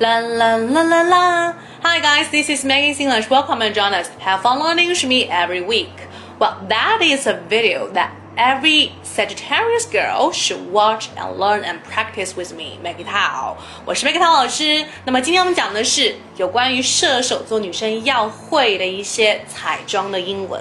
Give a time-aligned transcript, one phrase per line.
[0.00, 1.54] La la la la la.
[1.82, 3.30] Hi guys, this is Maggie English.
[3.30, 4.08] Welcome and join us.
[4.18, 5.92] Have fun learning with me every week.
[6.40, 12.34] Well, that is a video that every Sagittarius girl should watch and learn and practice
[12.34, 13.56] with me, Maggie Tao。
[13.84, 14.84] 我是 Maggie Tao 老师。
[15.04, 20.60] 那么今天我们讲的是有关于射手座女生要会的一些彩妆的英文。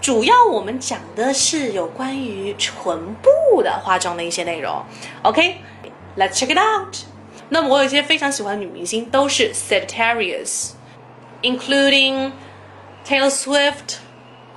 [0.00, 4.84] 主要我们讲的是有关于唇部的化妆的一些内容。
[5.22, 6.46] OK，let's、okay?
[6.46, 7.11] check it out。
[7.53, 12.31] 那么我有一些非常喜欢的女明星都是 Sagittarius，including
[13.07, 13.97] Taylor Swift、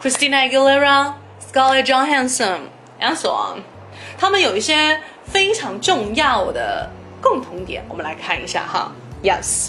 [0.00, 3.62] Christina Aguilera、Scarlett Johansson and so on。
[4.16, 4.98] 他们有一些
[5.30, 8.90] 非常重要的共同点，我们来看一下哈。
[9.22, 9.68] Yes。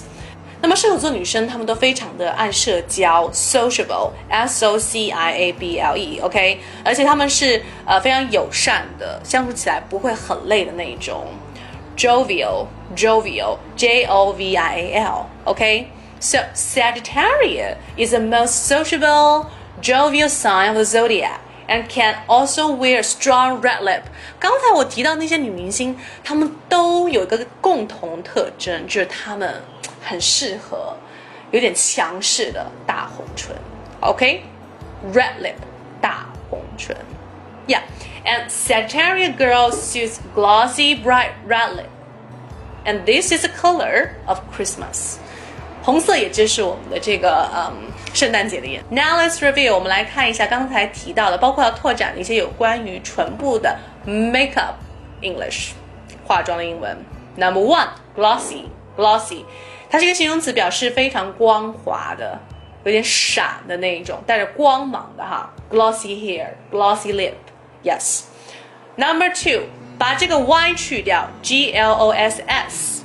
[0.61, 6.59] 那么射手座女生她们都非常的爱社交，sociable，s o c i a b l e，OK，、okay?
[6.85, 11.27] 而且她们是呃非常友善的，相处起来不会很累的那一种。
[11.96, 15.26] jovial, jovial, J O V I A L.
[15.46, 15.88] Okay?
[16.20, 19.50] So Sagittarius is the most sociable,
[19.80, 24.02] jovial sign of the zodiac and can also wear strong red lip.
[24.38, 29.62] 刚才我提到那些女明星，她们都有一个共同特征，就是她们
[30.00, 30.96] 很适合
[31.50, 33.54] 有点强势的大红唇。
[34.00, 35.42] OK，red、okay?
[35.42, 35.54] lip
[36.00, 36.96] 大红唇。
[37.66, 37.82] Yeah,
[38.24, 41.88] and Sagittarius girls suits glossy, bright red lip.
[42.84, 45.18] And this is the color of Christmas.
[45.84, 47.72] 红色也就是我们的这个嗯
[48.12, 48.82] 圣诞节的颜。
[48.90, 54.74] Now let's review，我们来看一下刚才提到的，包括要拓展的一些有关于唇部的 makeup
[55.20, 55.70] English
[56.24, 56.96] 化妆的英文。
[57.36, 58.64] Number one, glossy,
[58.96, 59.44] glossy，
[59.88, 62.38] 它是一个形容词，表示非常光滑的，
[62.84, 65.52] 有点闪的那一种，带着光芒的哈。
[65.70, 67.34] Glossy hair, glossy lip.
[67.87, 68.23] Yes.
[68.97, 73.03] Number two，把这个 y 去掉，g l o s s，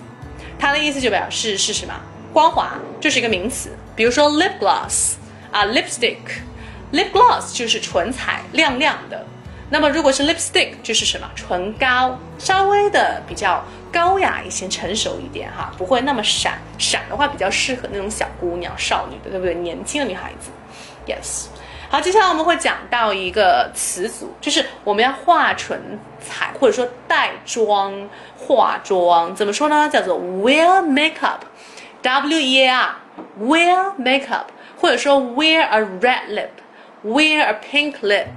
[0.59, 1.95] 它的意思就表示是什么？
[2.33, 3.71] 光滑，就是一个名词。
[3.95, 5.13] 比如说 lip gloss
[5.53, 9.25] 啊，lipstick，lip gloss 就是唇彩，亮亮的。
[9.71, 11.31] 那么如果是 lipstick 就是什么？
[11.37, 16.59] 唇膏，稍微的比较高雅一些，成熟一点哈，不会那么闪。
[16.77, 19.55] 闪的话比较适合那种小姑娘、少女的，对不对？
[19.55, 20.51] 年轻的女孩子。
[21.07, 21.47] Yes。
[21.93, 25.79] 好，接下来我们会讲到一个词组，就是我们要画唇
[26.19, 27.93] 彩，或者说带妆
[28.35, 29.87] 化妆，怎么说呢？
[29.93, 34.47] 叫做 wear makeup，W E A R，wear makeup，
[34.81, 38.29] 或者说 wear a red lip，wear a pink lip，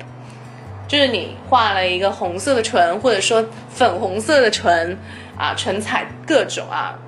[0.85, 4.97] 就是你画了一个红色的唇，或者说粉红色的唇
[5.37, 6.99] 啊，唇彩各种啊，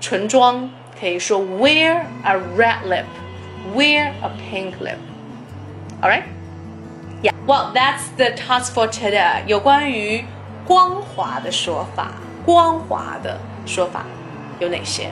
[0.00, 4.98] 唇妆可以说 wear a red lip，wear a pink lip。
[6.05, 6.23] All right.
[7.21, 7.33] Yeah.
[7.45, 9.43] Well, that's the task for today.
[9.45, 10.25] 有关于
[10.65, 12.11] 光滑的说法，
[12.45, 14.03] 光滑的说法
[14.59, 15.11] 有哪些？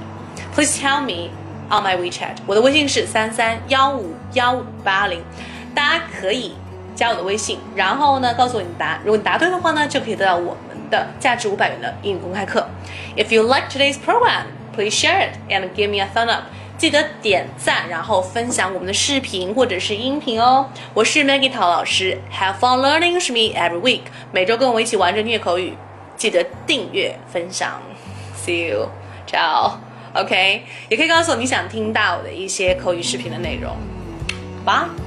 [0.56, 1.30] Please tell me
[1.70, 2.38] on my WeChat.
[2.48, 5.22] 我的微信是三三幺五幺五八零，
[5.76, 6.56] 大家可以
[6.96, 9.00] 加我的微信，然后呢告诉我你的答案。
[9.04, 12.68] 如果你答对的话呢，就可以得到我们的价值五百元的英语公开课。
[13.16, 14.46] If you like today's program,
[14.76, 16.46] please share it and give me a thumb up.
[16.77, 20.69] 记得点赞，然后分享我们的视频或者是音频哦。
[20.93, 24.03] 我是 Maggie 陶老师，Have fun learning with me every week。
[24.33, 25.75] 每周跟我一起玩着虐口语，
[26.17, 27.81] 记得订阅分享。
[28.37, 29.75] See you，ciao。
[30.15, 33.77] OK，也可以告诉我你想听到的一些口语视频的内容。
[34.65, 35.04] Bye。